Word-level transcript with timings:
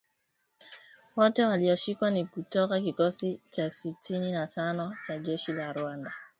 Wote 1.15 1.45
walioshikwa 1.45 2.11
ni 2.11 2.25
kutoka 2.25 2.81
kikosi 2.81 3.41
cha 3.49 3.71
Sitini 3.71 4.31
na 4.31 4.47
tano 4.47 4.97
cha 5.05 5.17
jeshi 5.17 5.53
la 5.53 5.73
Rwanda 5.73 6.13